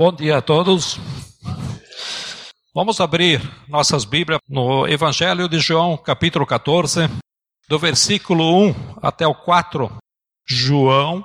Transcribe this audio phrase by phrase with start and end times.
[0.00, 0.98] Bom dia a todos.
[2.74, 7.00] Vamos abrir nossas Bíblias no Evangelho de João, capítulo 14,
[7.68, 9.94] do versículo 1 até o 4.
[10.48, 11.22] João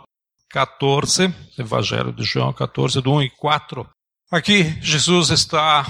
[0.49, 3.89] 14, Evangelho de João 14, do 1 e 4.
[4.29, 5.85] Aqui Jesus está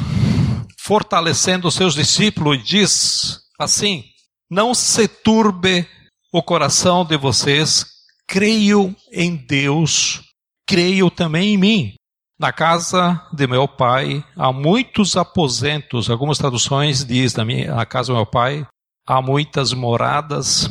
[0.79, 4.03] fortalecendo os seus discípulos e diz assim:
[4.47, 5.87] Não se turbe
[6.31, 7.83] o coração de vocês,
[8.27, 10.21] creio em Deus,
[10.67, 11.95] creio também em mim.
[12.37, 16.09] Na casa de meu pai há muitos aposentos.
[16.09, 18.67] Algumas traduções diz na minha na casa do meu pai
[19.07, 20.69] há muitas moradas.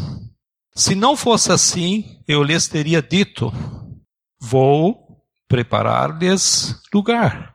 [0.75, 3.51] Se não fosse assim, eu lhes teria dito:
[4.39, 7.55] Vou preparar-lhes lugar.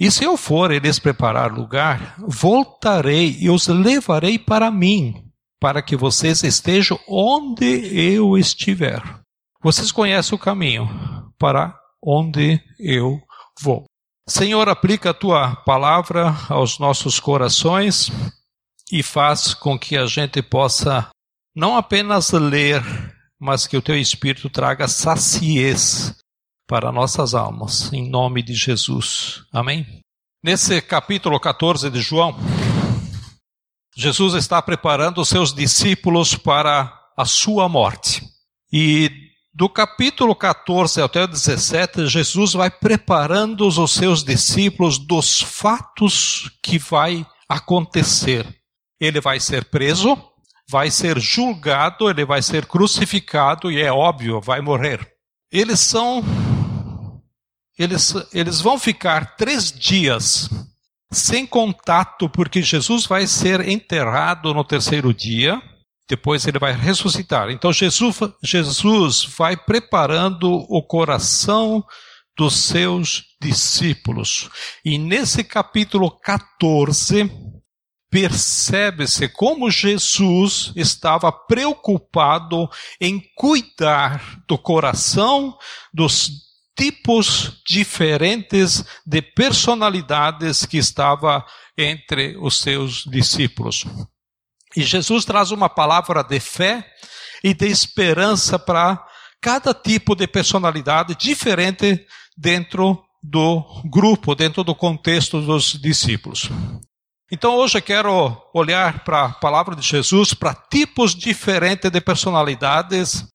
[0.00, 5.30] E se eu for lhes preparar lugar, voltarei e os levarei para mim,
[5.60, 7.64] para que vocês estejam onde
[7.94, 9.02] eu estiver.
[9.62, 10.88] Vocês conhecem o caminho
[11.38, 13.20] para onde eu
[13.60, 13.84] vou.
[14.28, 18.10] Senhor, aplica a tua palavra aos nossos corações
[18.90, 21.08] e faz com que a gente possa
[21.54, 22.82] não apenas ler,
[23.38, 26.14] mas que o teu Espírito traga saciez
[26.68, 29.44] para nossas almas, em nome de Jesus.
[29.52, 30.00] Amém?
[30.42, 32.36] Nesse capítulo 14 de João,
[33.96, 38.22] Jesus está preparando os seus discípulos para a sua morte.
[38.72, 39.10] E
[39.54, 46.78] do capítulo 14 até o 17, Jesus vai preparando os seus discípulos dos fatos que
[46.78, 48.46] vai acontecer.
[48.98, 50.16] Ele vai ser preso,
[50.68, 55.06] vai ser julgado, ele vai ser crucificado e é óbvio, vai morrer.
[55.50, 56.24] Eles são
[57.78, 60.48] eles, eles vão ficar três dias
[61.10, 65.60] sem contato, porque Jesus vai ser enterrado no terceiro dia
[66.08, 67.50] depois ele vai ressuscitar.
[67.50, 71.84] Então Jesus, Jesus vai preparando o coração
[72.36, 74.48] dos seus discípulos.
[74.84, 77.30] E nesse capítulo 14,
[78.10, 82.68] percebe-se como Jesus estava preocupado
[83.00, 85.56] em cuidar do coração
[85.92, 86.30] dos
[86.76, 91.44] tipos diferentes de personalidades que estava
[91.76, 93.86] entre os seus discípulos.
[94.76, 96.86] E Jesus traz uma palavra de fé
[97.44, 99.04] e de esperança para
[99.40, 102.06] cada tipo de personalidade diferente
[102.36, 106.48] dentro do grupo, dentro do contexto dos discípulos.
[107.30, 113.26] Então hoje eu quero olhar para a palavra de Jesus, para tipos diferentes de personalidades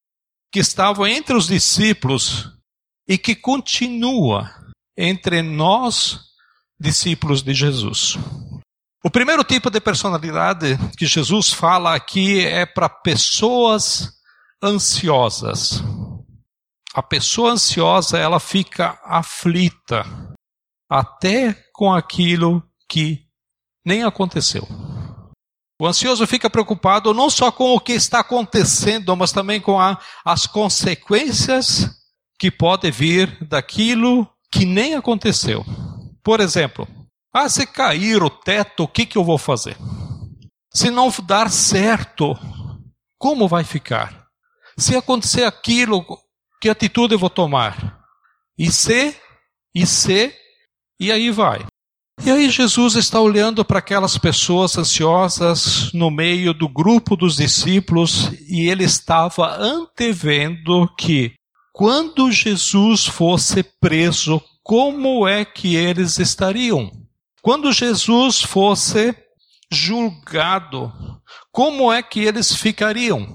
[0.51, 2.51] que estavam entre os discípulos
[3.07, 4.51] e que continua
[4.97, 6.19] entre nós,
[6.79, 8.17] discípulos de Jesus.
[9.07, 14.11] O primeiro tipo de personalidade que Jesus fala aqui é para pessoas
[14.61, 15.81] ansiosas.
[16.93, 20.05] A pessoa ansiosa, ela fica aflita
[20.89, 23.21] até com aquilo que
[23.85, 24.67] nem aconteceu.
[25.81, 29.97] O ansioso fica preocupado não só com o que está acontecendo, mas também com a,
[30.25, 31.89] as consequências
[32.37, 35.65] que podem vir daquilo que nem aconteceu.
[36.21, 36.85] Por exemplo,
[37.37, 39.77] ah, se cair o teto, o que, que eu vou fazer?
[40.73, 42.37] Se não dar certo,
[43.17, 44.27] como vai ficar?
[44.77, 46.05] Se acontecer aquilo,
[46.61, 47.99] que atitude eu vou tomar?
[48.57, 49.15] E se,
[49.73, 50.33] e se,
[50.99, 51.65] e aí vai.
[52.23, 58.31] E aí Jesus está olhando para aquelas pessoas ansiosas no meio do grupo dos discípulos
[58.49, 61.33] e ele estava antevendo que
[61.71, 66.91] quando Jesus fosse preso, como é que eles estariam?
[67.47, 69.15] Quando Jesus fosse
[69.71, 70.91] julgado,
[71.49, 73.25] como é que eles ficariam?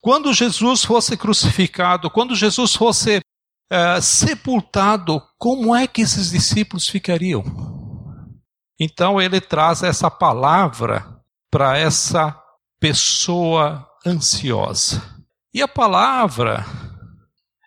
[0.00, 7.44] Quando Jesus fosse crucificado, quando Jesus fosse uh, sepultado, como é que esses discípulos ficariam?
[8.80, 11.04] Então ele traz essa palavra
[11.50, 12.34] para essa
[12.80, 15.02] pessoa ansiosa.
[15.52, 16.64] E a palavra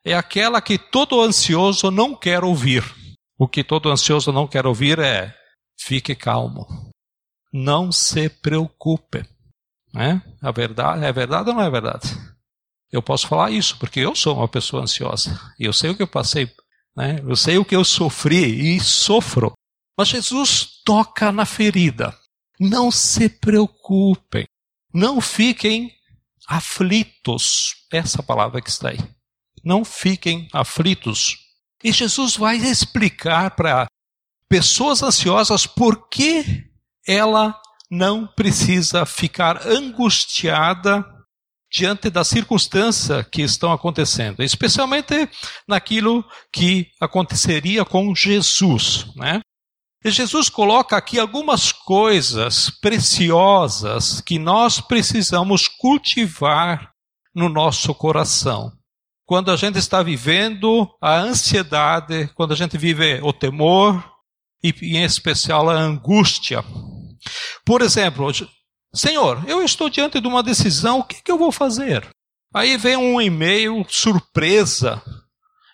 [0.03, 2.83] é aquela que todo ansioso não quer ouvir.
[3.37, 5.37] O que todo ansioso não quer ouvir é
[5.77, 6.65] Fique calmo.
[7.53, 9.23] Não se preocupe.
[9.93, 10.21] Né?
[10.41, 12.09] A verdade é verdade ou não é verdade?
[12.91, 16.03] Eu posso falar isso porque eu sou uma pessoa ansiosa e eu sei o que
[16.03, 16.49] eu passei,
[16.95, 17.19] né?
[17.21, 19.53] Eu sei o que eu sofri e sofro.
[19.97, 22.17] Mas Jesus toca na ferida.
[22.59, 24.45] Não se preocupem.
[24.93, 25.91] Não fiquem
[26.47, 27.75] aflitos.
[27.91, 28.99] Essa palavra que está aí.
[29.63, 31.37] Não fiquem aflitos.
[31.83, 33.87] E Jesus vai explicar para
[34.49, 36.65] pessoas ansiosas, por que
[37.07, 37.59] ela
[37.89, 41.05] não precisa ficar angustiada
[41.71, 45.29] diante da circunstância que estão acontecendo, especialmente
[45.67, 49.41] naquilo que aconteceria com Jesus, né?
[50.03, 56.91] E Jesus coloca aqui algumas coisas preciosas que nós precisamos cultivar
[57.35, 58.71] no nosso coração.
[59.25, 64.16] Quando a gente está vivendo a ansiedade, quando a gente vive o temor
[64.63, 66.63] e, em especial, a angústia.
[67.65, 68.31] Por exemplo,
[68.93, 72.07] Senhor, eu estou diante de uma decisão, o que, que eu vou fazer?
[72.53, 75.01] Aí vem um e-mail surpresa.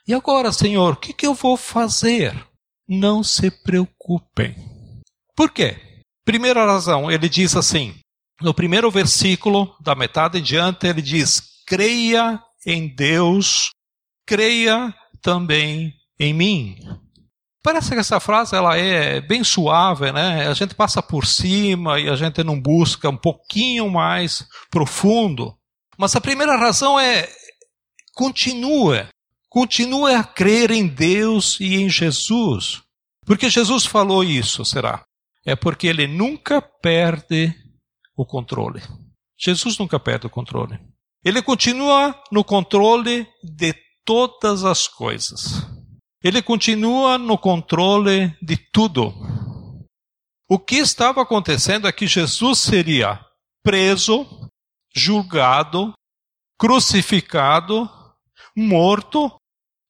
[0.08, 2.36] E agora, Senhor, o que, que eu vou fazer?
[2.88, 4.56] Não se preocupem.
[5.36, 5.78] Por quê?
[6.26, 7.96] Primeira razão, ele diz assim,
[8.42, 13.70] no primeiro versículo, da metade em diante, ele diz: creia em Deus,
[14.26, 16.76] creia também em mim.
[17.64, 20.48] Parece que essa frase ela é bem suave, né?
[20.48, 25.58] A gente passa por cima e a gente não busca um pouquinho mais profundo.
[25.98, 27.30] Mas a primeira razão é
[28.14, 29.08] continue,
[29.50, 32.82] continue a crer em Deus e em Jesus.
[33.26, 35.06] Porque Jesus falou isso, será?
[35.46, 37.56] É porque ele nunca perde
[38.16, 38.82] o controle.
[39.38, 40.78] Jesus nunca perde o controle.
[41.24, 43.74] Ele continua no controle de
[44.04, 45.66] todas as coisas.
[46.24, 49.14] Ele continua no controle de tudo.
[50.50, 53.20] O que estava acontecendo é que Jesus seria
[53.62, 54.26] preso,
[54.96, 55.94] julgado,
[56.58, 57.90] crucificado,
[58.56, 59.36] morto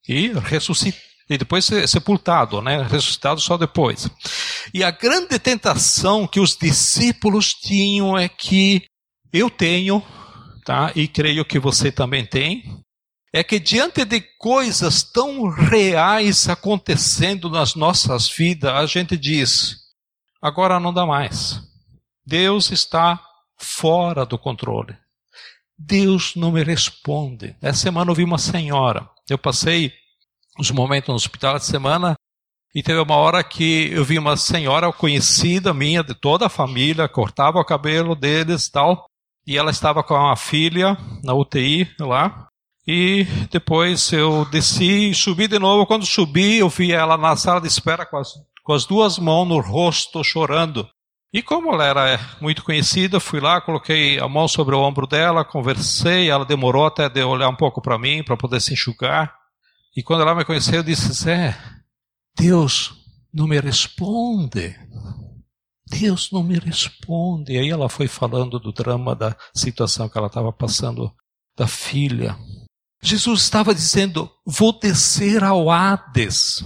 [0.08, 1.14] e ressuscitado.
[1.30, 2.84] E depois sepultado, né?
[2.84, 4.10] ressuscitado só depois.
[4.74, 8.84] E a grande tentação que os discípulos tinham é que
[9.32, 10.04] eu tenho,
[10.66, 10.92] tá?
[10.96, 12.83] e creio que você também tem,
[13.34, 19.78] é que diante de coisas tão reais acontecendo nas nossas vidas, a gente diz:
[20.40, 21.60] agora não dá mais.
[22.24, 23.20] Deus está
[23.58, 24.96] fora do controle.
[25.76, 27.56] Deus não me responde.
[27.60, 29.10] Essa semana eu vi uma senhora.
[29.28, 29.92] Eu passei
[30.60, 32.16] os momentos no hospital de semana
[32.76, 37.10] e teve uma hora que eu vi uma senhora conhecida minha, de toda a família,
[37.10, 39.06] cortava o cabelo deles e tal.
[39.46, 42.48] E ela estava com uma filha na UTI lá.
[42.86, 45.86] E depois eu desci e subi de novo.
[45.86, 48.34] Quando subi, eu vi ela na sala de espera com as,
[48.64, 50.88] com as duas mãos no rosto, chorando.
[51.34, 55.46] E como ela era muito conhecida, fui lá, coloquei a mão sobre o ombro dela,
[55.46, 56.30] conversei.
[56.30, 59.34] Ela demorou até de olhar um pouco para mim, para poder se enxugar.
[59.96, 61.58] E quando ela me conheceu, eu disse: Zé,
[62.38, 62.94] Deus
[63.34, 64.76] não me responde.
[65.88, 67.54] Deus não me responde.
[67.54, 71.12] E aí ela foi falando do drama da situação que ela estava passando
[71.58, 72.38] da filha.
[73.04, 76.64] Jesus estava dizendo: vou descer ao Hades.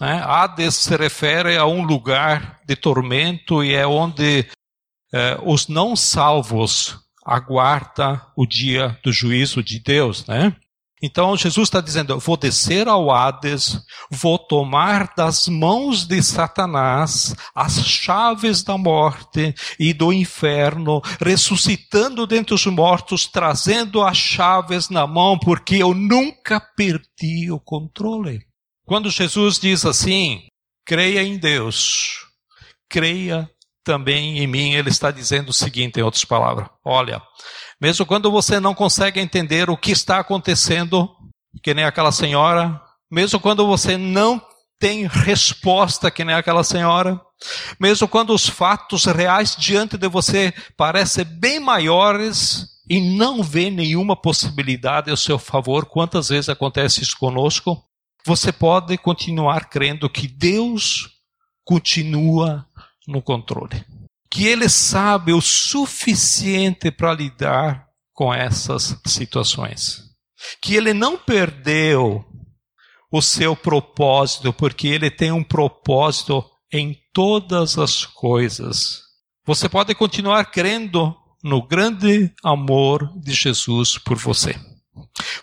[0.00, 0.20] Né?
[0.22, 4.46] Hades se refere a um lugar de tormento e é onde
[5.12, 10.56] eh, os não salvos aguardam o dia do juízo de Deus, né?
[11.02, 13.80] Então Jesus está dizendo: eu vou descer ao Hades,
[14.10, 22.54] vou tomar das mãos de Satanás as chaves da morte e do inferno, ressuscitando dentre
[22.54, 28.40] os mortos, trazendo as chaves na mão, porque eu nunca perdi o controle.
[28.84, 30.42] Quando Jesus diz assim:
[30.84, 32.26] creia em Deus,
[32.88, 33.48] creia
[33.82, 37.22] também em mim, ele está dizendo o seguinte, em outras palavras: olha,
[37.80, 41.08] mesmo quando você não consegue entender o que está acontecendo,
[41.62, 42.80] que nem aquela senhora,
[43.10, 44.40] mesmo quando você não
[44.78, 47.18] tem resposta, que nem aquela senhora,
[47.80, 54.14] mesmo quando os fatos reais diante de você parecem bem maiores e não vê nenhuma
[54.14, 57.82] possibilidade ao seu favor, quantas vezes acontece isso conosco?
[58.26, 61.08] Você pode continuar crendo que Deus
[61.64, 62.66] continua
[63.08, 63.84] no controle
[64.30, 70.04] que ele sabe o suficiente para lidar com essas situações.
[70.62, 72.24] Que ele não perdeu
[73.10, 79.02] o seu propósito, porque ele tem um propósito em todas as coisas.
[79.44, 84.54] Você pode continuar crendo no grande amor de Jesus por você.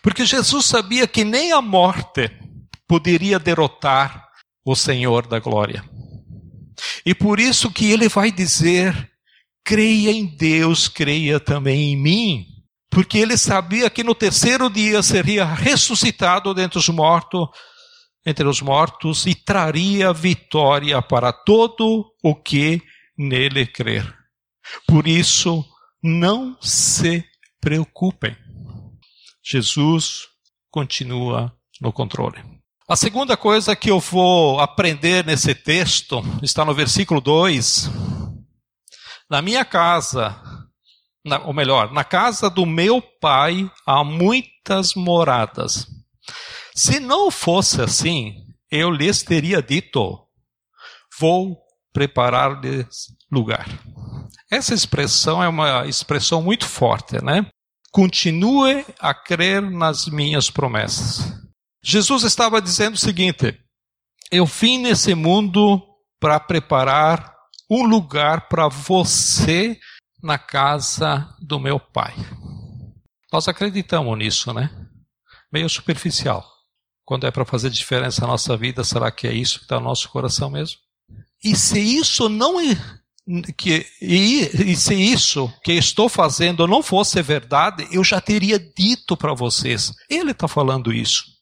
[0.02, 2.32] Porque Jesus sabia que nem a morte
[2.88, 4.28] poderia derrotar
[4.64, 5.84] o Senhor da glória.
[7.06, 9.12] E por isso que ele vai dizer:
[9.64, 12.46] creia em Deus, creia também em mim.
[12.90, 17.48] Porque ele sabia que no terceiro dia seria ressuscitado dentre os mortos,
[18.26, 22.82] entre os mortos e traria vitória para todo o que
[23.18, 24.16] nele crer.
[24.88, 25.66] Por isso,
[26.02, 27.24] não se
[27.60, 28.36] preocupem.
[29.44, 30.28] Jesus
[30.72, 32.57] continua no controle.
[32.90, 37.90] A segunda coisa que eu vou aprender nesse texto está no versículo 2.
[39.30, 40.42] Na minha casa
[41.28, 45.86] na, ou melhor, na casa do meu pai há muitas moradas.
[46.74, 50.26] Se não fosse assim, eu lhes teria dito:
[51.20, 51.58] vou
[51.92, 53.68] preparar-lhes lugar.
[54.50, 57.46] Essa expressão é uma expressão muito forte, né?
[57.92, 61.47] Continue a crer nas minhas promessas.
[61.84, 63.60] Jesus estava dizendo o seguinte:
[64.32, 65.82] eu vim nesse mundo
[66.20, 67.34] para preparar
[67.70, 69.80] um lugar para você
[70.22, 72.14] na casa do meu pai.
[73.32, 74.70] Nós acreditamos nisso, né?
[75.52, 76.46] Meio superficial.
[77.06, 79.86] Quando é para fazer diferença na nossa vida, será que é isso que está no
[79.86, 80.78] nosso coração mesmo?
[81.44, 82.76] E se isso não é,
[83.56, 89.16] que, e, e se isso que estou fazendo não fosse verdade, eu já teria dito
[89.16, 89.94] para vocês.
[90.10, 91.37] Ele está falando isso.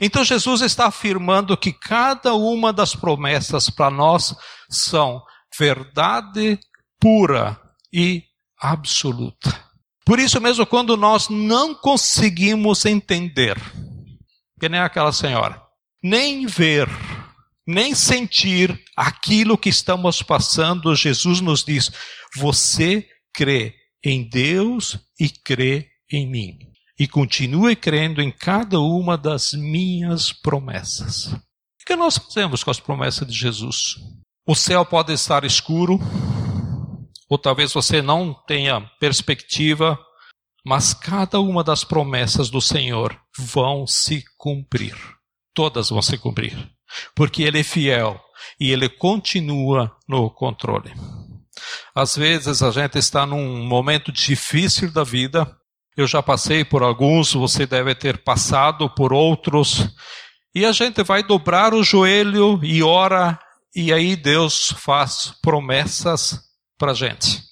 [0.00, 4.34] Então Jesus está afirmando que cada uma das promessas para nós
[4.68, 5.22] são
[5.58, 6.58] verdade
[7.00, 7.60] pura
[7.92, 8.22] e
[8.60, 9.64] absoluta.
[10.04, 13.56] Por isso mesmo, quando nós não conseguimos entender,
[14.60, 15.62] que nem aquela senhora,
[16.02, 16.88] nem ver,
[17.66, 21.90] nem sentir aquilo que estamos passando, Jesus nos diz:
[22.36, 26.73] você crê em Deus e crê em mim.
[26.98, 31.26] E continue crendo em cada uma das minhas promessas.
[31.26, 33.96] O que nós fazemos com as promessas de Jesus?
[34.46, 35.98] O céu pode estar escuro,
[37.28, 39.98] ou talvez você não tenha perspectiva,
[40.64, 44.96] mas cada uma das promessas do Senhor vão se cumprir.
[45.54, 46.70] Todas vão se cumprir.
[47.14, 48.20] Porque Ele é fiel
[48.58, 50.92] e Ele continua no controle.
[51.94, 55.56] Às vezes a gente está num momento difícil da vida.
[55.96, 59.88] Eu já passei por alguns, você deve ter passado por outros.
[60.54, 63.38] E a gente vai dobrar o joelho e ora,
[63.74, 66.40] e aí Deus faz promessas
[66.78, 67.42] para a gente.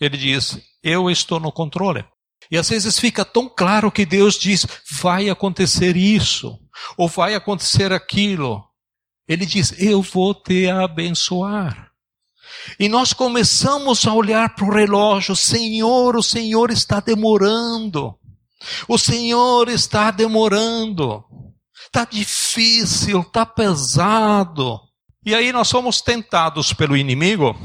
[0.00, 2.04] Ele diz: Eu estou no controle.
[2.50, 6.58] E às vezes fica tão claro que Deus diz: vai acontecer isso,
[6.96, 8.64] ou vai acontecer aquilo.
[9.26, 11.87] Ele diz: eu vou te abençoar.
[12.78, 18.14] E nós começamos a olhar para o relógio: Senhor, o Senhor está demorando.
[18.88, 21.24] O Senhor está demorando.
[21.86, 24.80] Está difícil, está pesado.
[25.24, 27.56] E aí nós somos tentados pelo inimigo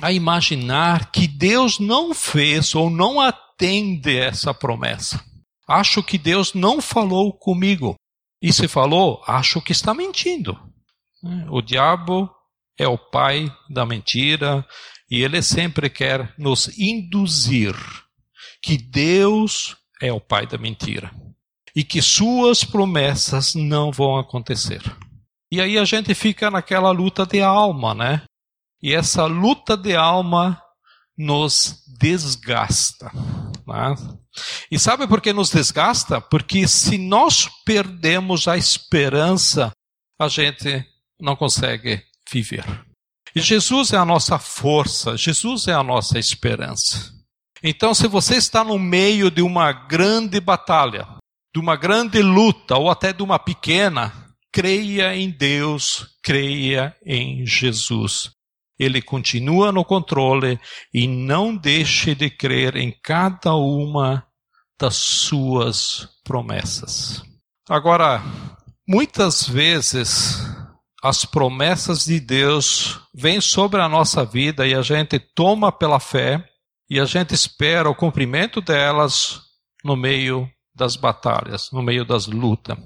[0.00, 5.22] a imaginar que Deus não fez ou não atende essa promessa.
[5.68, 7.94] Acho que Deus não falou comigo.
[8.42, 10.58] E se falou, acho que está mentindo.
[11.50, 12.30] O diabo
[12.80, 14.66] é o pai da mentira
[15.10, 17.74] e ele sempre quer nos induzir
[18.62, 21.12] que Deus é o pai da mentira
[21.76, 24.80] e que suas promessas não vão acontecer.
[25.52, 28.22] E aí a gente fica naquela luta de alma, né?
[28.82, 30.58] E essa luta de alma
[31.18, 33.12] nos desgasta.
[33.66, 33.94] Né?
[34.70, 36.18] E sabe por que nos desgasta?
[36.18, 39.70] Porque se nós perdemos a esperança,
[40.18, 40.82] a gente
[41.20, 42.64] não consegue viver.
[43.34, 47.12] E Jesus é a nossa força, Jesus é a nossa esperança.
[47.62, 51.06] Então, se você está no meio de uma grande batalha,
[51.54, 54.12] de uma grande luta, ou até de uma pequena,
[54.52, 58.30] creia em Deus, creia em Jesus
[58.80, 60.58] ele continua no controle
[60.92, 64.26] e não deixe de crer em cada uma
[64.80, 67.22] das suas promessas.
[67.68, 68.22] Agora,
[68.88, 70.40] muitas vezes
[71.02, 76.44] as promessas de Deus vêm sobre a nossa vida e a gente toma pela fé
[76.88, 79.40] e a gente espera o cumprimento delas
[79.84, 82.76] no meio das batalhas, no meio das lutas.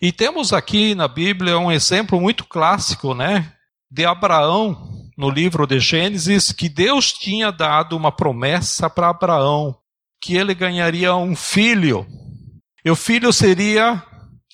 [0.00, 3.52] E temos aqui na Bíblia um exemplo muito clássico, né,
[3.90, 9.76] de Abraão, no livro de Gênesis que Deus tinha dado uma promessa para Abraão,
[10.20, 12.06] que ele ganharia um filho.
[12.84, 14.02] E o filho seria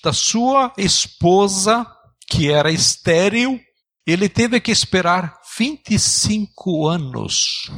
[0.03, 1.85] da sua esposa,
[2.31, 3.59] que era estéril.
[4.07, 7.69] Ele teve que esperar 25 anos.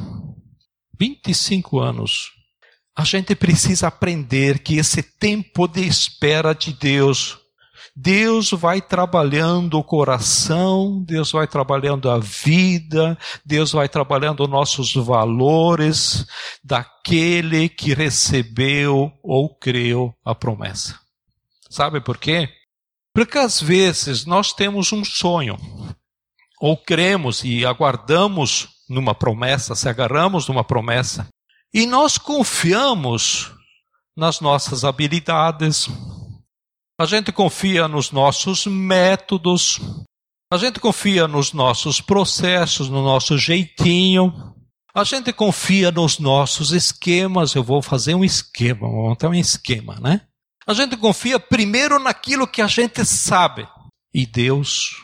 [0.98, 2.30] 25 anos.
[2.96, 7.36] A gente precisa aprender que esse tempo de espera de Deus
[7.96, 16.26] Deus vai trabalhando o coração, Deus vai trabalhando a vida, Deus vai trabalhando nossos valores
[16.62, 20.98] daquele que recebeu ou creu a promessa.
[21.70, 22.48] Sabe por quê?
[23.14, 25.56] Porque às vezes nós temos um sonho,
[26.60, 31.28] ou cremos e aguardamos numa promessa, se agarramos numa promessa,
[31.72, 33.52] e nós confiamos
[34.16, 35.88] nas nossas habilidades,
[37.00, 39.80] a gente confia nos nossos métodos,
[40.52, 44.54] a gente confia nos nossos processos, no nosso jeitinho.
[44.94, 47.54] A gente confia nos nossos esquemas.
[47.56, 50.20] Eu vou fazer um esquema, vou montar um esquema, né?
[50.66, 53.66] A gente confia primeiro naquilo que a gente sabe.
[54.12, 54.96] E Deus,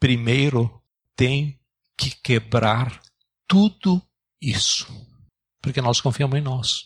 [0.00, 0.70] primeiro,
[1.14, 1.58] tem
[1.96, 3.00] que quebrar
[3.46, 4.02] tudo
[4.40, 4.86] isso.
[5.62, 6.84] Porque nós confiamos em nós.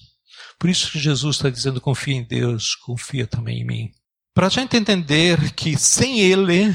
[0.59, 3.91] Por isso que Jesus está dizendo: confia em Deus, confia também em mim.
[4.35, 6.75] Para a gente entender que sem Ele,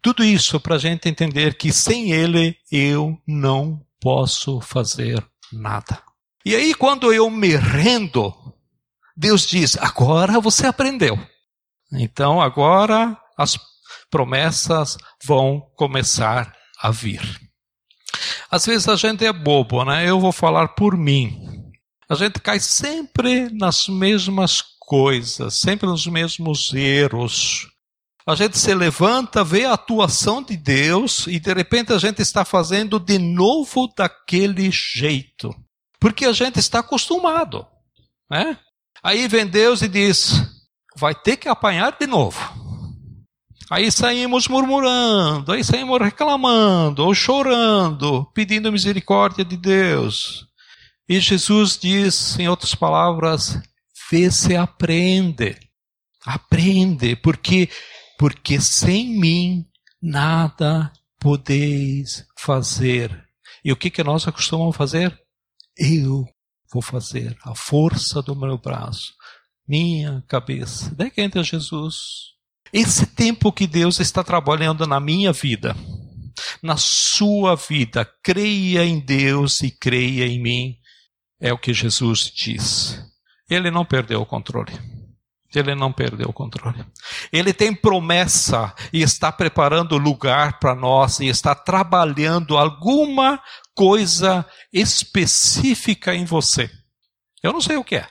[0.00, 5.22] tudo isso para a gente entender que sem Ele eu não posso fazer
[5.52, 6.02] nada.
[6.44, 8.34] E aí, quando eu me rendo,
[9.16, 11.18] Deus diz: agora você aprendeu.
[11.92, 13.58] Então, agora as
[14.10, 17.22] promessas vão começar a vir.
[18.50, 20.08] Às vezes a gente é bobo, né?
[20.08, 21.72] Eu vou falar por mim.
[22.08, 27.66] A gente cai sempre nas mesmas coisas, sempre nos mesmos erros
[28.26, 32.42] a gente se levanta, vê a atuação de Deus e de repente a gente está
[32.42, 35.54] fazendo de novo daquele jeito.
[36.00, 37.66] Porque a gente está acostumado.
[38.30, 38.58] Né?
[39.04, 40.42] Aí vem Deus e diz:
[40.96, 42.40] vai ter que apanhar de novo.
[43.70, 50.46] Aí saímos murmurando, aí saímos reclamando, ou chorando, pedindo misericórdia de Deus.
[51.08, 53.58] E Jesus diz, em outras palavras,
[54.10, 55.56] vê se aprende.
[56.24, 57.68] Aprende, porque
[58.18, 59.66] porque sem mim
[60.00, 63.24] nada podeis fazer.
[63.64, 65.18] E o que, que nós acostumamos fazer?
[65.76, 66.24] Eu
[66.74, 69.14] vou fazer, a força do meu braço,
[69.66, 70.92] minha cabeça.
[70.96, 72.34] Daí que entra Jesus.
[72.72, 75.76] Esse tempo que Deus está trabalhando na minha vida,
[76.60, 80.76] na sua vida, creia em Deus e creia em mim,
[81.40, 83.00] é o que Jesus diz.
[83.48, 84.72] Ele não perdeu o controle.
[85.58, 86.84] Ele não perdeu o controle.
[87.32, 93.40] Ele tem promessa e está preparando lugar para nós e está trabalhando alguma
[93.74, 96.70] coisa específica em você.
[97.42, 98.08] Eu não sei o que é,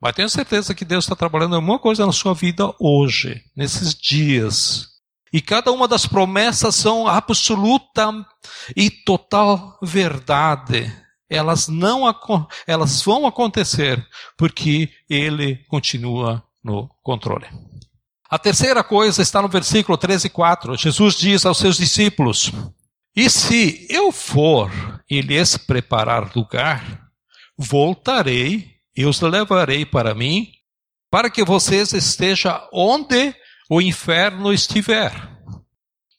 [0.00, 4.88] mas tenho certeza que Deus está trabalhando alguma coisa na sua vida hoje, nesses dias.
[5.32, 8.12] E cada uma das promessas são absoluta
[8.76, 10.92] e total verdade.
[11.30, 12.02] Elas não
[12.66, 17.46] elas vão acontecer porque ele continua no controle.
[18.30, 20.76] A terceira coisa está no versículo 13 e 4.
[20.76, 22.50] Jesus diz aos seus discípulos:
[23.14, 24.70] E se eu for
[25.10, 27.02] e lhes preparar lugar,
[27.58, 30.48] voltarei e os levarei para mim,
[31.10, 33.34] para que vocês estejam onde
[33.68, 35.12] o inferno estiver.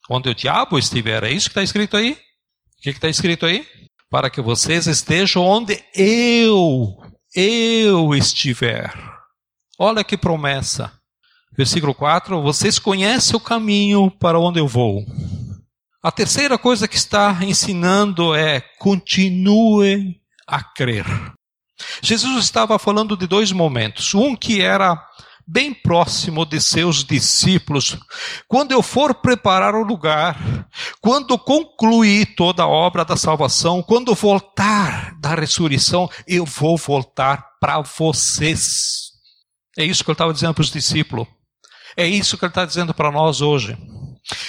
[0.10, 1.24] Onde o diabo estiver.
[1.24, 2.12] É isso que está escrito aí?
[2.12, 3.66] O que está escrito aí?
[4.10, 6.96] Para que vocês estejam onde eu,
[7.34, 9.13] eu estiver.
[9.78, 10.92] Olha que promessa.
[11.56, 15.06] Versículo 4: Vocês conhecem o caminho para onde eu vou.
[16.02, 21.06] A terceira coisa que está ensinando é: continue a crer.
[22.02, 24.14] Jesus estava falando de dois momentos.
[24.14, 25.02] Um que era
[25.46, 27.98] bem próximo de seus discípulos.
[28.48, 30.68] Quando eu for preparar o lugar,
[31.02, 37.82] quando concluir toda a obra da salvação, quando voltar da ressurreição, eu vou voltar para
[37.82, 39.03] vocês.
[39.78, 41.28] É isso que ele estava dizendo para os discípulos.
[41.96, 43.78] É isso que ele está dizendo para nós hoje.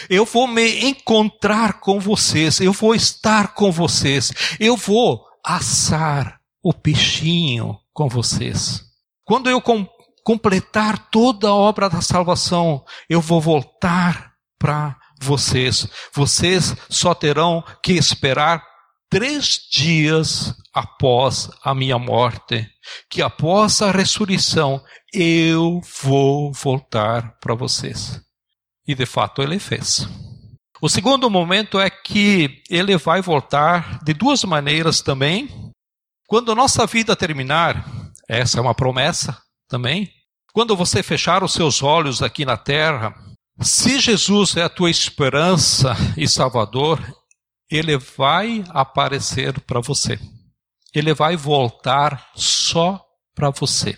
[0.09, 6.73] Eu vou me encontrar com vocês, eu vou estar com vocês, eu vou assar o
[6.73, 8.83] peixinho com vocês.
[9.25, 9.87] Quando eu com,
[10.25, 15.89] completar toda a obra da salvação, eu vou voltar para vocês.
[16.13, 18.63] Vocês só terão que esperar
[19.11, 22.69] três dias após a minha morte,
[23.09, 24.83] que após a ressurreição
[25.13, 28.21] eu vou voltar para vocês.
[28.87, 30.09] E de fato ele fez.
[30.83, 35.49] O segundo momento é que ele vai voltar de duas maneiras também.
[36.27, 37.87] Quando a nossa vida terminar,
[38.29, 40.11] essa é uma promessa também.
[40.53, 43.15] Quando você fechar os seus olhos aqui na terra,
[43.61, 47.01] se Jesus é a tua esperança e Salvador,
[47.71, 50.19] ele vai aparecer para você.
[50.95, 53.05] Ele vai voltar só
[53.35, 53.97] para você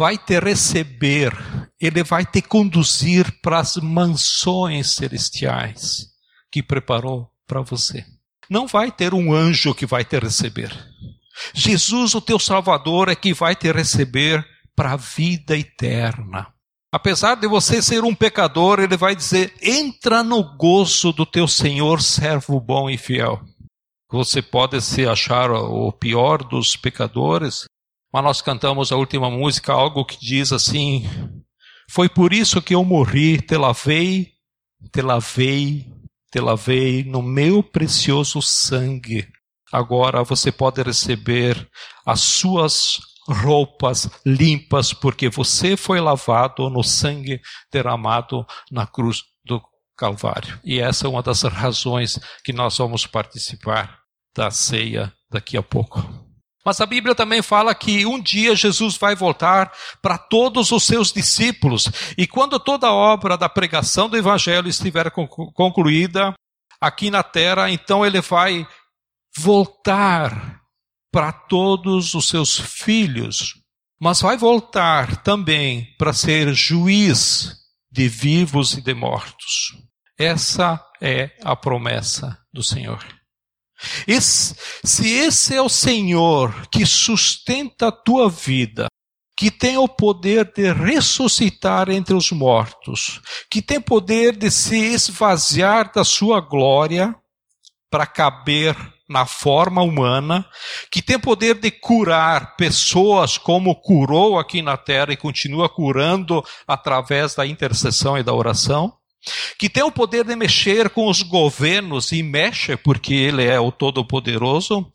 [0.00, 1.30] vai te receber,
[1.78, 6.06] ele vai te conduzir para as mansões celestiais
[6.50, 8.04] que preparou para você.
[8.48, 10.72] Não vai ter um anjo que vai te receber.
[11.52, 14.42] Jesus, o teu Salvador, é que vai te receber
[14.74, 16.48] para a vida eterna.
[16.90, 22.00] Apesar de você ser um pecador, ele vai dizer: entra no gozo do teu Senhor,
[22.02, 23.40] servo bom e fiel.
[24.12, 27.66] Você pode se achar o pior dos pecadores,
[28.12, 31.08] mas nós cantamos a última música, algo que diz assim:
[31.88, 34.32] Foi por isso que eu morri, te lavei,
[34.92, 35.86] te lavei,
[36.32, 39.28] te lavei no meu precioso sangue.
[39.72, 41.70] agora você pode receber
[42.04, 47.40] as suas roupas limpas, porque você foi lavado no sangue
[47.72, 49.62] derramado na cruz do
[49.96, 50.58] Calvário.
[50.64, 53.99] E essa é uma das razões que nós vamos participar
[54.34, 56.02] da ceia daqui a pouco.
[56.64, 61.10] Mas a Bíblia também fala que um dia Jesus vai voltar para todos os seus
[61.12, 61.88] discípulos,
[62.18, 66.34] e quando toda a obra da pregação do Evangelho estiver concluída
[66.80, 68.66] aqui na terra, então ele vai
[69.36, 70.60] voltar
[71.10, 73.54] para todos os seus filhos,
[73.98, 77.56] mas vai voltar também para ser juiz
[77.90, 79.74] de vivos e de mortos.
[80.18, 83.19] Essa é a promessa do Senhor.
[84.06, 88.86] Esse, se esse é o Senhor que sustenta a tua vida,
[89.36, 95.90] que tem o poder de ressuscitar entre os mortos, que tem poder de se esvaziar
[95.92, 97.14] da sua glória
[97.90, 98.76] para caber
[99.08, 100.46] na forma humana,
[100.88, 107.34] que tem poder de curar pessoas como curou aqui na terra e continua curando através
[107.34, 108.99] da intercessão e da oração,
[109.58, 113.70] que tem o poder de mexer com os governos e mexe porque ele é o
[113.70, 114.90] todo-poderoso,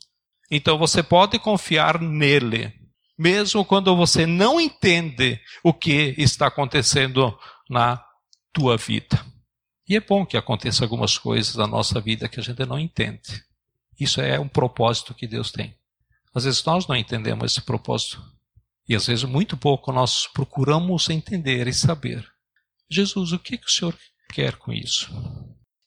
[0.49, 2.73] então você pode confiar nele,
[3.17, 7.37] mesmo quando você não entende o que está acontecendo
[7.69, 8.03] na
[8.51, 9.23] tua vida.
[9.87, 13.43] E é bom que aconteça algumas coisas na nossa vida que a gente não entende.
[13.99, 15.75] Isso é um propósito que Deus tem.
[16.33, 18.21] Às vezes nós não entendemos esse propósito.
[18.87, 22.27] E às vezes, muito pouco, nós procuramos entender e saber.
[22.89, 23.97] Jesus, o que, que o Senhor
[24.35, 25.09] quer com isso?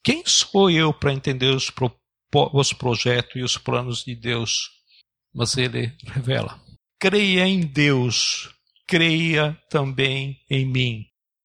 [0.03, 1.95] Quem sou eu para entender os, pro,
[2.33, 4.71] os projetos e os planos de Deus?
[5.35, 6.59] Mas Ele revela.
[6.99, 8.49] Creia em Deus,
[8.87, 11.05] creia também em mim.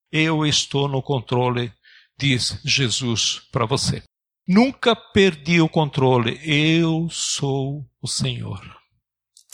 [0.10, 1.74] Eu estou no controle,
[2.18, 4.02] diz Jesus para você.
[4.48, 6.40] Nunca perdi o controle.
[6.42, 8.62] Eu sou o Senhor.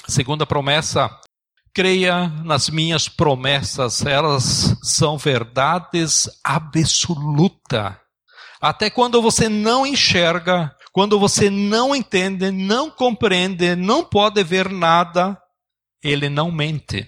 [0.07, 1.19] Segunda promessa,
[1.79, 7.97] creia nas minhas promessas, elas são verdades absoluta.
[8.59, 15.41] Até quando você não enxerga, quando você não entende, não compreende, não pode ver nada,
[16.03, 17.07] ele não mente.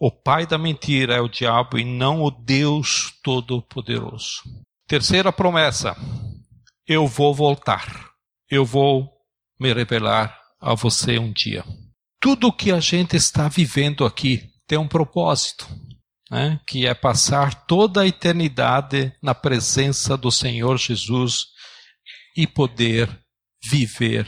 [0.00, 4.42] O pai da mentira é o diabo e não o Deus Todo-Poderoso.
[4.88, 5.96] Terceira promessa,
[6.88, 8.10] eu vou voltar.
[8.50, 9.08] Eu vou
[9.60, 11.64] me revelar a você um dia.
[12.20, 15.66] Tudo o que a gente está vivendo aqui tem um propósito,
[16.30, 16.60] né?
[16.66, 21.46] que é passar toda a eternidade na presença do Senhor Jesus
[22.36, 23.08] e poder
[23.64, 24.26] viver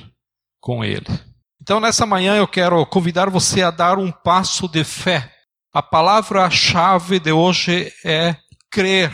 [0.61, 1.07] com Ele.
[1.61, 5.33] Então, nessa manhã, eu quero convidar você a dar um passo de fé.
[5.73, 8.37] A palavra-chave de hoje é
[8.71, 9.13] crer.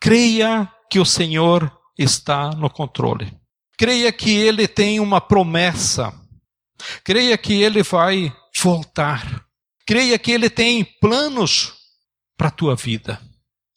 [0.00, 3.36] Creia que o Senhor está no controle.
[3.76, 6.17] Creia que ele tem uma promessa.
[7.04, 9.44] Creia que ele vai voltar.
[9.86, 11.74] Creia que ele tem planos
[12.36, 13.20] para a tua vida.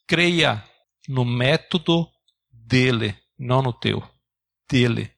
[0.08, 0.64] Creia
[1.08, 2.08] no método
[2.52, 4.04] dele, não no teu.
[4.70, 5.12] Dele.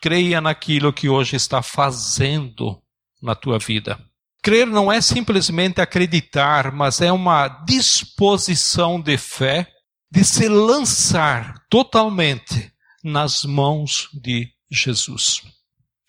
[0.00, 2.80] Creia naquilo que hoje está fazendo
[3.20, 3.98] na tua vida.
[4.42, 9.70] Crer não é simplesmente acreditar, mas é uma disposição de fé
[10.10, 15.42] de se lançar totalmente nas mãos de Jesus.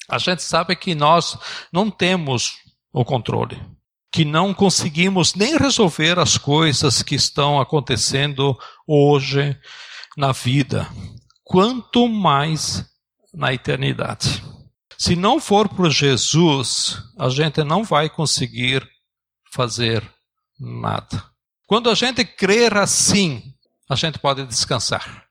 [0.10, 1.38] A gente sabe que nós
[1.72, 2.58] não temos
[2.92, 3.62] o controle,
[4.12, 9.56] que não conseguimos nem resolver as coisas que estão acontecendo hoje
[10.18, 10.90] na vida,
[11.44, 12.86] quanto mais
[13.34, 14.44] na eternidade.
[14.98, 18.86] Se não for por Jesus, a gente não vai conseguir
[19.54, 20.04] fazer
[20.60, 21.24] nada.
[21.68, 23.54] Quando a gente crer assim,
[23.90, 25.26] a gente pode descansar.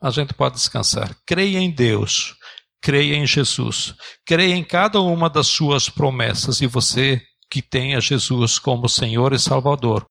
[0.00, 1.16] A gente pode descansar.
[1.26, 2.36] Creia em Deus,
[2.80, 3.94] creia em Jesus,
[4.26, 9.38] creia em cada uma das suas promessas e você que tenha Jesus como Senhor e
[9.38, 10.06] Salvador.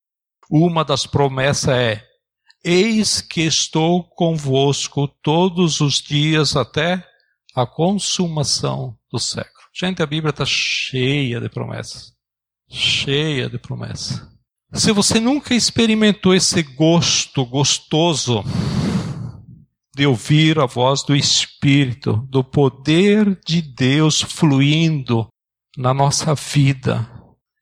[0.50, 2.04] Uma das promessas é:
[2.64, 7.06] Eis que estou convosco todos os dias até
[7.56, 9.54] a consumação do século.
[9.74, 12.14] Gente, a Bíblia está cheia de promessas.
[12.70, 14.22] Cheia de promessas.
[14.74, 18.44] Se você nunca experimentou esse gosto gostoso
[19.98, 25.28] de ouvir a voz do Espírito, do poder de Deus fluindo
[25.76, 27.12] na nossa vida,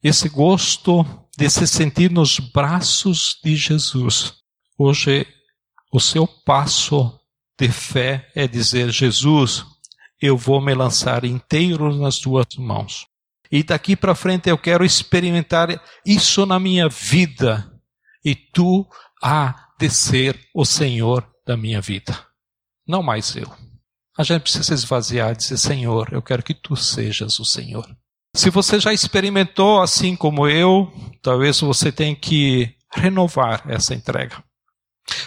[0.03, 1.05] esse gosto
[1.37, 4.33] de se sentir nos braços de Jesus,
[4.77, 5.25] hoje
[5.93, 7.17] o seu passo
[7.57, 9.65] de fé é dizer: Jesus,
[10.21, 13.07] eu vou me lançar inteiro nas tuas mãos.
[13.49, 17.71] E daqui para frente eu quero experimentar isso na minha vida.
[18.25, 18.85] E tu
[19.23, 22.24] há de ser o Senhor da minha vida.
[22.87, 23.51] Não mais eu.
[24.17, 27.85] a gente precisa esvaziar e dizer: Senhor, eu quero que tu sejas o Senhor.
[28.35, 34.43] Se você já experimentou assim como eu, talvez você tenha que renovar essa entrega.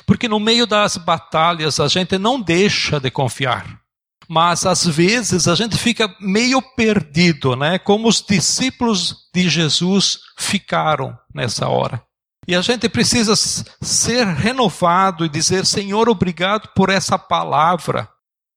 [0.06, 3.80] Porque no meio das batalhas a gente não deixa de confiar.
[4.28, 7.78] Mas às vezes a gente fica meio perdido, né?
[7.78, 12.02] Como os discípulos de Jesus ficaram nessa hora.
[12.48, 18.08] E a gente precisa ser renovado e dizer: Senhor, obrigado por essa palavra,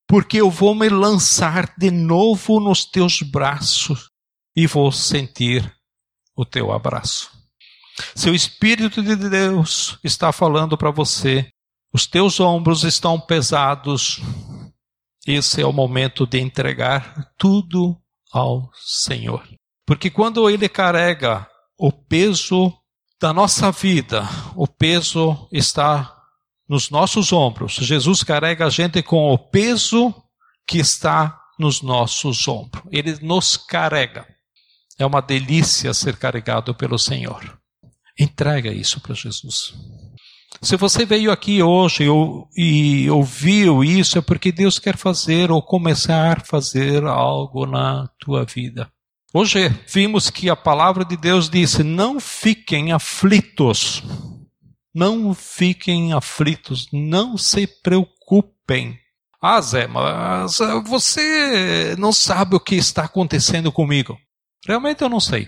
[0.08, 4.10] porque eu vou me lançar de novo nos teus braços
[4.56, 5.70] e vou sentir
[6.34, 7.30] o teu abraço.
[8.16, 11.50] Se o Espírito de Deus está falando para você,
[11.94, 14.22] os teus ombros estão pesados,
[15.28, 17.98] esse é o momento de entregar tudo
[18.32, 19.46] ao Senhor.
[19.86, 21.46] Porque quando Ele carrega
[21.78, 22.74] o peso
[23.22, 26.12] da nossa vida, o peso está
[26.68, 27.76] nos nossos ombros.
[27.76, 30.12] Jesus carrega a gente com o peso
[30.68, 32.84] que está nos nossos ombros.
[32.92, 34.26] Ele nos carrega.
[34.98, 37.60] É uma delícia ser carregado pelo Senhor.
[38.20, 39.72] Entrega isso para Jesus.
[40.60, 42.08] Se você veio aqui hoje
[42.58, 48.46] e ouviu isso, é porque Deus quer fazer ou começar a fazer algo na tua
[48.46, 48.92] vida.
[49.34, 54.04] Hoje vimos que a palavra de Deus disse: não fiquem aflitos.
[54.94, 59.00] Não fiquem aflitos, não se preocupem.
[59.42, 64.18] Ah, Zé, mas você não sabe o que está acontecendo comigo.
[64.68, 65.48] Realmente eu não sei.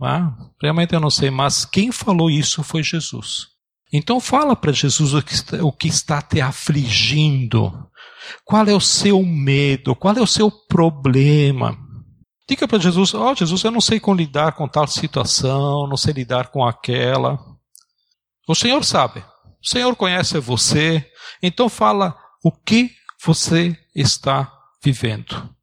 [0.00, 3.46] Ah, realmente eu não sei, mas quem falou isso foi Jesus.
[3.90, 7.72] Então fala para Jesus o que, está, o que está te afligindo.
[8.44, 9.96] Qual é o seu medo?
[9.96, 11.78] Qual é o seu problema?
[12.48, 15.96] Diga para Jesus: Ó oh, Jesus, eu não sei como lidar com tal situação, não
[15.96, 17.38] sei lidar com aquela.
[18.48, 19.20] O Senhor sabe,
[19.62, 21.08] o Senhor conhece você,
[21.42, 22.90] então fala o que
[23.24, 24.52] você está
[24.82, 25.54] vivendo.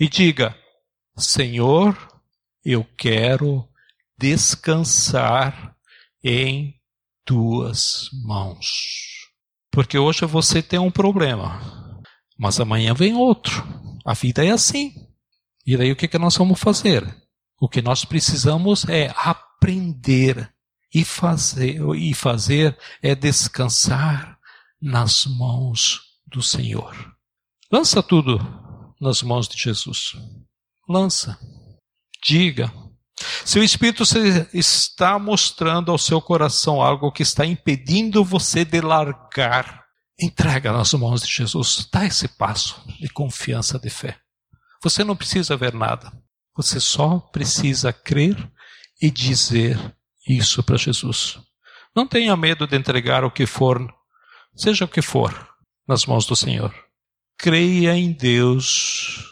[0.00, 0.56] E diga:
[1.16, 1.96] Senhor,
[2.64, 3.68] eu quero
[4.18, 5.76] descansar
[6.24, 6.74] em
[7.24, 8.66] tuas mãos.
[9.70, 12.00] Porque hoje você tem um problema,
[12.38, 13.66] mas amanhã vem outro.
[14.04, 14.92] A vida é assim.
[15.64, 17.04] E daí o que, que nós vamos fazer?
[17.60, 20.52] O que nós precisamos é aprender
[20.92, 24.38] e fazer, e fazer é descansar
[24.80, 26.94] nas mãos do Senhor.
[27.70, 28.38] Lança tudo
[29.00, 30.12] nas mãos de Jesus.
[30.88, 31.38] Lança.
[32.24, 32.72] Diga.
[33.44, 34.02] Se o Espírito
[34.52, 39.84] está mostrando ao seu coração algo que está impedindo você de largar,
[40.20, 41.88] entrega nas mãos de Jesus.
[41.92, 44.21] Dá esse passo de confiança, de fé.
[44.82, 46.12] Você não precisa ver nada.
[46.56, 48.36] Você só precisa crer
[49.00, 49.78] e dizer
[50.28, 51.38] isso para Jesus.
[51.94, 53.78] Não tenha medo de entregar o que for,
[54.54, 55.48] seja o que for,
[55.86, 56.74] nas mãos do Senhor.
[57.38, 59.24] Creia em Deus,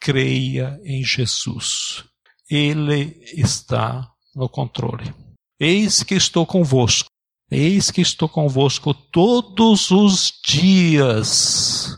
[0.00, 2.04] creia em Jesus.
[2.48, 5.14] Ele está no controle.
[5.58, 7.10] Eis que estou convosco.
[7.50, 11.96] Eis que estou convosco todos os dias.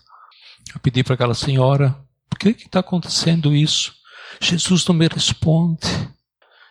[0.75, 2.02] Eu pedi para aquela senhora
[2.43, 3.95] que está acontecendo isso?
[4.41, 5.87] Jesus não me responde.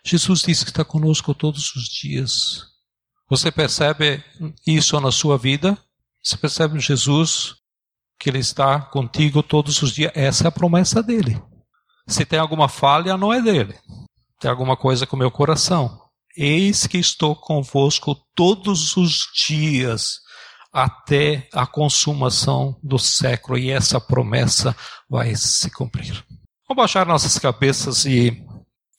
[0.04, 2.64] Jesus diz que está conosco todos os dias.
[3.30, 4.24] Você percebe
[4.68, 5.78] isso na sua vida?
[6.22, 7.56] Você percebe Jesus
[8.20, 10.12] que Ele está contigo todos os dias?
[10.14, 11.42] Essa é a promessa dele.
[12.08, 13.76] Se tem alguma falha, não é dele.
[14.40, 16.02] Tem alguma coisa com o meu coração.
[16.36, 20.20] Eis que estou convosco todos os dias
[20.72, 24.76] até a consumação do século e essa promessa
[25.10, 26.24] vai se cumprir.
[26.68, 28.46] Vamos baixar nossas cabeças e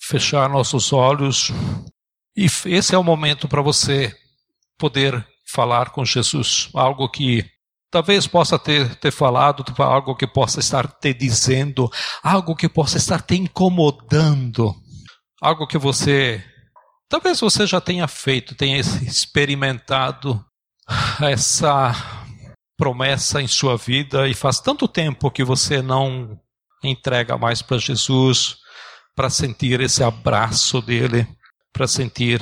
[0.00, 1.50] fechar nossos olhos.
[2.36, 4.14] E esse é o momento para você
[4.76, 7.44] poder falar com Jesus, algo que
[7.90, 11.90] talvez possa ter, ter falado, algo que possa estar te dizendo,
[12.22, 14.74] algo que possa estar te incomodando,
[15.40, 16.42] algo que você,
[17.08, 20.42] talvez você já tenha feito, tenha experimentado,
[21.20, 21.94] essa
[22.76, 26.38] promessa em sua vida e faz tanto tempo que você não
[26.82, 28.56] entrega mais para Jesus
[29.14, 31.28] para sentir esse abraço dele,
[31.72, 32.40] para sentir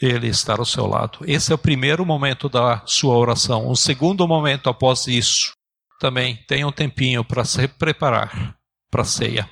[0.00, 1.20] ele estar ao seu lado.
[1.26, 3.70] Esse é o primeiro momento da sua oração.
[3.70, 5.52] Um segundo momento após isso,
[6.00, 8.56] também tenha um tempinho para se preparar
[8.90, 9.48] para a ceia.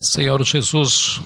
[0.00, 1.20] Senhor Jesus,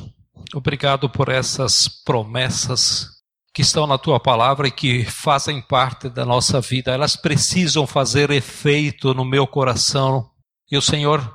[0.55, 3.16] obrigado por essas promessas
[3.57, 8.31] que estão na tua palavra e que fazem parte da nossa vida, elas precisam fazer
[8.31, 10.29] efeito no meu coração.
[10.71, 11.27] E o Senhor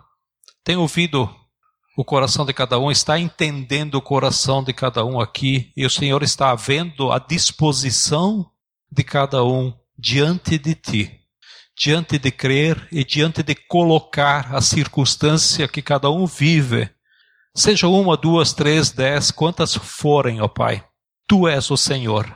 [0.64, 1.28] tem ouvido
[1.98, 5.90] o coração de cada um, está entendendo o coração de cada um aqui, e o
[5.90, 8.46] Senhor está vendo a disposição
[8.92, 11.22] de cada um diante de ti,
[11.76, 16.88] diante de crer e diante de colocar a circunstância que cada um vive,
[17.56, 20.86] seja uma, duas, três, dez, quantas forem, ó Pai,
[21.32, 22.28] Tu és o Senhor.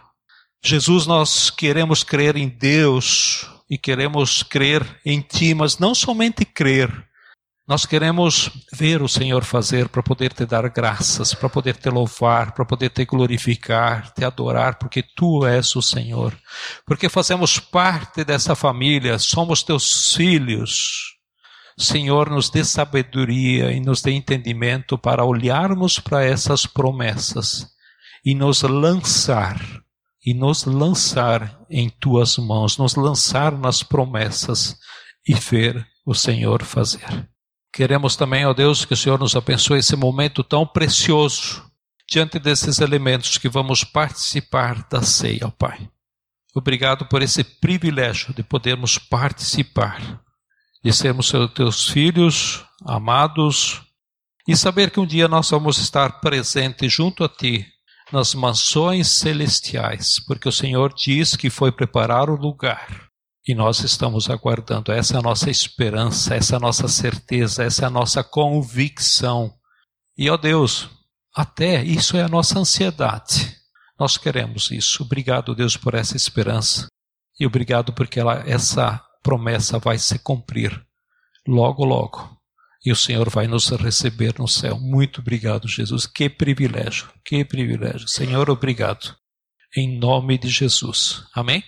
[0.64, 6.90] Jesus, nós queremos crer em Deus e queremos crer em Ti, mas não somente crer,
[7.68, 12.54] nós queremos ver o Senhor fazer para poder te dar graças, para poder te louvar,
[12.54, 16.34] para poder te glorificar, te adorar, porque tu és o Senhor.
[16.86, 21.18] Porque fazemos parte dessa família, somos teus filhos.
[21.78, 27.75] Senhor, nos dê sabedoria e nos dê entendimento para olharmos para essas promessas
[28.26, 29.62] e nos lançar,
[30.26, 34.76] e nos lançar em tuas mãos, nos lançar nas promessas
[35.28, 37.30] e ver o Senhor fazer.
[37.72, 41.64] Queremos também, ó Deus, que o Senhor nos abençoe esse momento tão precioso
[42.10, 45.88] diante desses elementos que vamos participar da ceia, ó Pai.
[46.56, 50.22] Obrigado por esse privilégio de podermos participar,
[50.84, 53.82] de sermos teus filhos amados
[54.48, 57.75] e saber que um dia nós vamos estar presentes junto a Ti
[58.12, 63.10] nas mansões celestiais, porque o Senhor diz que foi preparar o lugar
[63.48, 64.92] e nós estamos aguardando.
[64.92, 69.54] Essa é a nossa esperança, essa é a nossa certeza, essa é a nossa convicção.
[70.18, 70.90] E, ó Deus,
[71.36, 73.56] até isso é a nossa ansiedade.
[74.00, 75.04] Nós queremos isso.
[75.04, 76.88] Obrigado, Deus, por essa esperança.
[77.40, 80.86] E obrigado porque ela, essa promessa vai se cumprir
[81.48, 82.35] logo, logo.
[82.86, 84.80] E o Senhor vai nos receber no céu.
[84.80, 86.06] Muito obrigado, Jesus.
[86.06, 88.08] Que privilégio, que privilégio.
[88.08, 89.16] Senhor, obrigado.
[89.76, 91.24] Em nome de Jesus.
[91.34, 91.64] Amém?